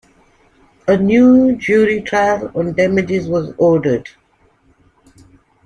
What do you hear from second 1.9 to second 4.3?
trial on damages was ordered.